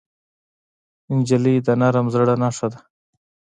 [1.17, 2.79] نجلۍ د نرم زړه نښه ده.